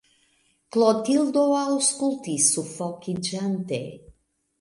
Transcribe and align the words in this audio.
Klotildo 0.77 1.43
aŭskultis 1.57 2.47
sufokiĝante. 2.55 3.81